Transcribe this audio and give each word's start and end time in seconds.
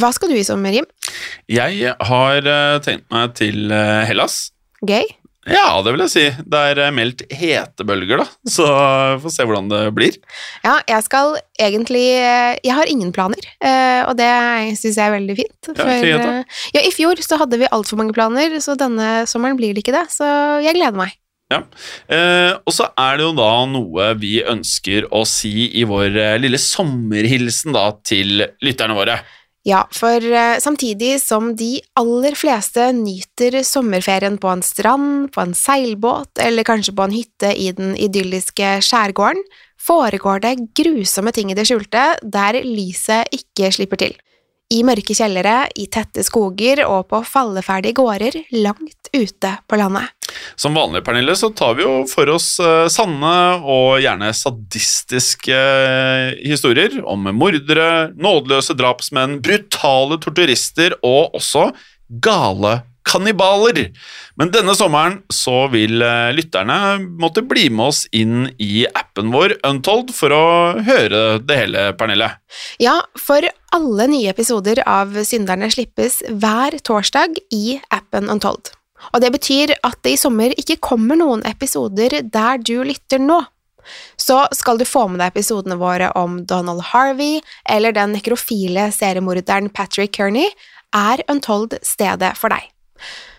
Hva 0.00 0.10
skal 0.14 0.32
du 0.32 0.38
i 0.38 0.46
sommer, 0.46 0.74
Jim? 0.74 0.88
Jeg 1.50 1.94
har 2.08 2.50
eh, 2.50 2.80
tenkt 2.84 3.06
meg 3.12 3.36
til 3.38 3.70
eh, 3.72 4.02
Hellas. 4.08 4.46
Gøy? 4.86 5.04
Ja, 5.46 5.78
det 5.84 5.92
vil 5.94 6.02
jeg 6.02 6.10
si. 6.10 6.24
Det 6.42 6.60
er 6.72 6.80
eh, 6.82 6.94
meldt 6.94 7.22
hetebølger, 7.30 8.18
da, 8.24 8.26
så 8.50 8.66
vi 8.66 9.20
får 9.22 9.34
se 9.36 9.46
hvordan 9.46 9.68
det 9.70 9.82
blir. 9.94 10.16
Ja, 10.64 10.80
jeg 10.90 11.04
skal 11.06 11.36
egentlig 11.62 12.02
eh, 12.18 12.56
Jeg 12.66 12.74
har 12.74 12.90
ingen 12.90 13.12
planer, 13.14 13.46
eh, 13.62 14.02
og 14.08 14.16
det 14.18 14.30
syns 14.80 14.98
jeg 14.98 15.04
er 15.04 15.14
veldig 15.14 15.36
fint. 15.38 15.70
Ja, 15.70 15.86
fint, 15.86 16.24
eh, 16.24 16.58
ja, 16.74 16.82
I 16.82 16.90
fjor 16.94 17.22
så 17.22 17.38
hadde 17.38 17.60
vi 17.62 17.70
altfor 17.70 18.00
mange 18.00 18.16
planer, 18.16 18.58
så 18.64 18.74
denne 18.78 19.22
sommeren 19.30 19.58
blir 19.60 19.76
det 19.76 19.84
ikke 19.84 19.94
det. 19.94 20.08
Så 20.16 20.26
jeg 20.66 20.78
gleder 20.78 20.98
meg. 20.98 21.14
Ja. 21.52 21.60
Eh, 22.10 22.52
og 22.66 22.74
så 22.74 22.88
er 22.98 23.20
det 23.20 23.28
jo 23.28 23.34
da 23.38 23.50
noe 23.70 24.10
vi 24.18 24.40
ønsker 24.42 25.06
å 25.14 25.22
si 25.30 25.68
i 25.78 25.86
vår 25.86 26.16
eh, 26.18 26.36
lille 26.42 26.58
sommerhilsen 26.58 27.76
da 27.76 27.92
til 28.02 28.48
lytterne 28.66 28.98
våre. 28.98 29.20
Ja, 29.66 29.80
for 29.90 30.22
eh, 30.22 30.60
samtidig 30.62 31.16
som 31.18 31.50
de 31.58 31.80
aller 31.98 32.36
fleste 32.38 32.84
nyter 32.94 33.58
sommerferien 33.66 34.36
på 34.38 34.52
en 34.52 34.62
strand, 34.62 35.32
på 35.34 35.42
en 35.42 35.56
seilbåt 35.58 36.38
eller 36.38 36.66
kanskje 36.66 36.94
på 36.94 37.06
en 37.06 37.16
hytte 37.16 37.50
i 37.50 37.72
den 37.74 37.96
idylliske 37.98 38.76
skjærgården, 38.86 39.42
foregår 39.82 40.44
det 40.44 40.54
grusomme 40.78 41.34
ting 41.34 41.50
i 41.50 41.58
det 41.58 41.66
skjulte 41.66 42.04
der 42.22 42.60
lyset 42.62 43.34
ikke 43.34 43.72
slipper 43.74 43.98
til. 44.04 44.14
I 44.74 44.80
mørke 44.82 45.14
kjellere, 45.14 45.68
i 45.78 45.84
tette 45.86 46.24
skoger 46.26 46.80
og 46.88 47.06
på 47.12 47.20
falleferdige 47.22 47.94
gårder 48.00 48.34
langt 48.58 49.10
ute 49.14 49.52
på 49.70 49.78
landet. 49.78 50.10
Som 50.58 50.74
vanlig, 50.74 51.04
Pernille, 51.06 51.36
så 51.38 51.52
tar 51.54 51.76
vi 51.78 51.84
jo 51.84 52.00
for 52.10 52.32
oss 52.34 52.56
eh, 52.58 52.88
sanne 52.90 53.34
og 53.62 54.00
gjerne 54.02 54.32
sadistiske 54.34 55.54
eh, 55.54 56.34
historier 56.42 56.98
om 57.06 57.30
mordere, 57.30 58.10
nådeløse 58.18 58.74
drapsmenn, 58.74 59.38
brutale 59.44 60.18
torturister 60.22 60.98
og 61.06 61.38
også 61.38 61.68
gale 62.22 62.80
kannibaler. 63.06 63.90
Men 64.36 64.50
denne 64.54 64.74
sommeren 64.76 65.20
så 65.32 65.66
vil 65.72 66.02
eh, 66.04 66.32
lytterne 66.36 66.98
måtte 67.20 67.44
bli 67.46 67.68
med 67.70 67.92
oss 67.92 68.04
inn 68.14 68.48
i 68.62 68.86
appen 68.86 69.32
vår 69.34 69.56
Untold 69.66 70.12
for 70.16 70.34
å 70.34 70.46
høre 70.86 71.38
det 71.46 71.60
hele, 71.62 71.88
Pernille. 71.98 72.32
Ja, 72.82 72.98
for 73.18 73.46
alle 73.76 74.08
nye 74.10 74.32
episoder 74.32 74.82
av 74.86 75.14
Synderne 75.26 75.70
slippes 75.72 76.22
hver 76.28 76.78
torsdag 76.86 77.38
i 77.54 77.78
appen 77.94 78.30
Untold. 78.32 78.72
Og 79.14 79.20
det 79.22 79.30
betyr 79.34 79.74
at 79.86 79.98
det 80.04 80.16
i 80.16 80.20
sommer 80.20 80.54
ikke 80.58 80.80
kommer 80.82 81.18
noen 81.18 81.44
episoder 81.46 82.20
der 82.22 82.62
du 82.62 82.80
lytter 82.86 83.22
nå. 83.22 83.42
Så 84.18 84.40
skal 84.56 84.80
du 84.80 84.86
få 84.88 85.06
med 85.10 85.20
deg 85.22 85.30
episodene 85.30 85.78
våre 85.78 86.10
om 86.18 86.40
Donald 86.48 86.82
Harvey 86.90 87.38
eller 87.70 87.94
den 87.94 88.16
nekrofile 88.16 88.88
seriemorderen 88.94 89.70
Patrick 89.70 90.16
Kearney, 90.16 90.50
er 90.96 91.22
Untold 91.30 91.76
stedet 91.86 92.34
for 92.38 92.50
deg. 92.50 92.66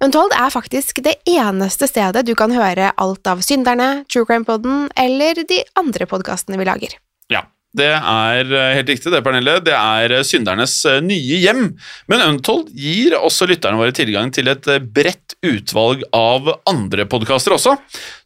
Untold 0.00 0.32
er 0.32 0.52
faktisk 0.52 1.02
det 1.04 1.18
eneste 1.28 1.88
stedet 1.90 2.24
du 2.24 2.32
kan 2.38 2.54
høre 2.56 2.92
alt 2.96 3.26
av 3.28 3.42
Synderne, 3.44 4.06
True 4.08 4.24
Crime 4.28 4.48
Podden 4.48 4.88
eller 4.96 5.42
de 5.44 5.60
andre 5.76 6.08
podkastene 6.08 6.56
vi 6.60 6.68
lager. 6.68 6.96
Ja, 7.32 7.44
det 7.78 7.86
er 7.94 8.48
eh, 8.50 8.72
helt 8.80 8.88
riktig 8.90 9.12
det, 9.14 9.20
Pernille. 9.22 9.60
Det 9.62 9.74
er 9.76 10.14
eh, 10.16 10.24
syndernes 10.26 10.72
eh, 10.90 10.98
nye 11.06 11.38
hjem. 11.38 11.68
Men 12.10 12.24
Untold 12.24 12.72
gir 12.74 13.14
også 13.14 13.46
lytterne 13.46 13.78
våre 13.78 13.94
tilgang 13.94 14.32
til 14.34 14.50
et 14.50 14.66
bredt 14.90 15.36
utvalg 15.46 16.02
av 16.16 16.50
andre 16.68 17.06
podkaster 17.10 17.54
også. 17.54 17.76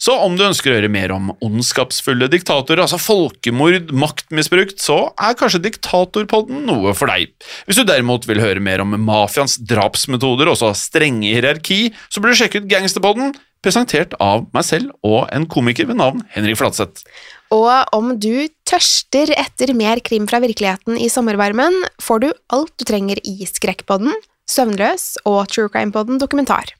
Så 0.00 0.16
om 0.24 0.38
du 0.38 0.46
ønsker 0.46 0.72
å 0.72 0.78
høre 0.78 0.92
mer 0.92 1.12
om 1.12 1.34
ondskapsfulle 1.44 2.30
diktatorer, 2.32 2.86
altså 2.86 3.00
folkemord, 3.02 3.92
maktmisbrukt, 3.92 4.80
så 4.80 5.10
er 5.20 5.36
kanskje 5.36 5.62
Diktatorpodden 5.64 6.64
noe 6.64 6.96
for 6.96 7.12
deg. 7.12 7.34
Hvis 7.68 7.80
du 7.80 7.84
derimot 7.88 8.24
vil 8.28 8.40
høre 8.40 8.64
mer 8.64 8.80
om 8.84 8.96
mafiaens 9.04 9.58
drapsmetoder, 9.60 10.48
også 10.50 10.72
strenge 10.78 11.34
hierarki, 11.34 11.90
så 12.08 12.22
burde 12.22 12.32
du 12.32 12.40
sjekke 12.40 12.64
ut 12.64 12.70
Gangsterpodden, 12.72 13.36
presentert 13.64 14.14
av 14.22 14.44
meg 14.54 14.66
selv 14.68 14.92
og 15.06 15.24
en 15.34 15.48
komiker 15.50 15.88
ved 15.88 15.98
navn 16.00 16.22
Henrik 16.34 16.60
Fladseth. 16.60 17.06
Og 17.54 17.96
om 17.96 18.14
du 18.20 18.46
tørster 18.68 19.30
etter 19.36 19.74
mer 19.76 20.00
krim 20.04 20.28
fra 20.30 20.40
virkeligheten 20.42 20.98
i 21.00 21.10
sommervarmen, 21.12 21.82
får 22.02 22.24
du 22.24 22.30
alt 22.54 22.72
du 22.80 22.86
trenger 22.88 23.20
i 23.24 23.36
Skrekkpodden, 23.48 24.14
Søvnløs 24.50 25.14
og 25.28 25.46
True 25.52 25.70
Crime-podden 25.72 26.20
Dokumentar. 26.20 26.74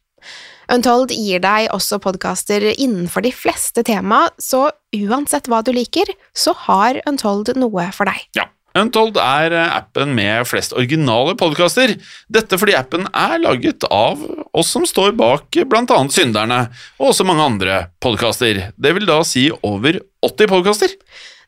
Untold 0.72 1.12
gir 1.12 1.42
deg 1.44 1.68
også 1.74 1.98
podkaster 2.00 2.64
innenfor 2.72 3.24
de 3.24 3.32
fleste 3.36 3.84
tema, 3.84 4.24
så 4.40 4.70
uansett 4.96 5.48
hva 5.52 5.60
du 5.64 5.72
liker, 5.76 6.08
så 6.32 6.56
har 6.64 7.02
Untold 7.08 7.52
noe 7.60 7.90
for 7.92 8.08
deg. 8.08 8.24
Ja, 8.38 8.48
Untold 8.74 9.18
er 9.22 9.54
eh, 9.54 9.74
appen 9.76 10.16
med 10.16 10.48
flest 10.50 10.74
originale 10.74 11.36
podkaster. 11.38 11.94
Dette 12.32 12.58
fordi 12.58 12.74
appen 12.74 13.06
er 13.10 13.36
laget 13.42 13.86
av 13.86 14.22
oss 14.54 14.72
som 14.74 14.86
står 14.88 15.14
bak 15.18 15.60
blant 15.70 15.92
annet 15.94 16.16
Synderne, 16.16 16.60
og 16.98 17.12
også 17.12 17.26
mange 17.28 17.46
andre 17.46 17.78
podkaster. 18.02 18.64
Det 18.74 18.94
vil 18.96 19.06
da 19.06 19.20
si 19.26 19.46
over 19.62 20.00
80 20.26 20.50
podkaster. 20.50 20.96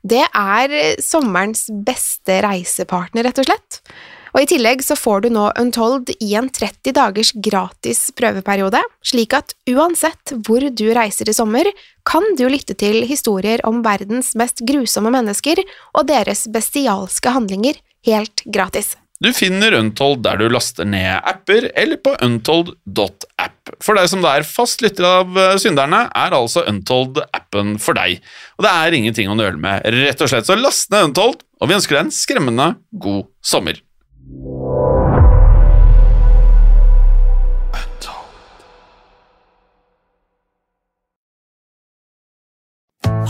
Det 0.06 0.22
er 0.22 0.76
sommerens 1.02 1.66
beste 1.86 2.38
reisepartner, 2.46 3.26
rett 3.26 3.42
og 3.42 3.48
slett. 3.48 3.80
Og 4.36 4.44
I 4.44 4.48
tillegg 4.50 4.82
så 4.84 4.92
får 5.00 5.22
du 5.24 5.30
nå 5.32 5.46
Untold 5.56 6.10
i 6.20 6.34
en 6.36 6.50
30 6.52 6.92
dagers 6.92 7.30
gratis 7.40 8.10
prøveperiode, 8.18 8.82
slik 9.00 9.32
at 9.32 9.54
uansett 9.72 10.34
hvor 10.44 10.60
du 10.60 10.84
reiser 10.92 11.30
i 11.32 11.34
sommer, 11.36 11.70
kan 12.04 12.36
du 12.36 12.44
lytte 12.52 12.76
til 12.76 13.00
historier 13.08 13.64
om 13.64 13.80
verdens 13.86 14.34
mest 14.36 14.60
grusomme 14.68 15.14
mennesker 15.14 15.64
og 15.96 16.04
deres 16.12 16.44
bestialske 16.52 17.32
handlinger 17.32 17.80
helt 18.04 18.44
gratis. 18.44 18.92
Du 19.24 19.30
finner 19.32 19.72
Untold 19.78 20.20
der 20.26 20.36
du 20.36 20.50
laster 20.52 20.84
ned 20.84 21.08
apper, 21.24 21.70
eller 21.72 21.96
på 21.96 22.12
untold.app. 22.20 23.72
For 23.80 23.96
deg 23.96 24.10
som 24.12 24.28
er 24.28 24.44
fast 24.44 24.84
lytter 24.84 25.08
av 25.08 25.40
eh, 25.40 25.56
Synderne, 25.62 26.02
er 26.12 26.36
altså 26.36 26.66
Untold 26.68 27.22
appen 27.24 27.78
for 27.80 27.96
deg. 27.96 28.20
Og 28.60 28.68
det 28.68 28.76
er 28.84 29.00
ingenting 29.00 29.32
å 29.32 29.38
nøle 29.40 29.56
med, 29.56 29.88
rett 29.96 30.20
og 30.20 30.28
slett. 30.28 30.44
Så 30.44 30.60
last 30.60 30.92
ned 30.92 31.08
Untold, 31.14 31.40
og 31.56 31.72
vi 31.72 31.80
ønsker 31.80 31.96
deg 31.96 32.04
en 32.04 32.16
skremmende 32.20 32.70
god 32.92 33.24
sommer. 33.40 33.80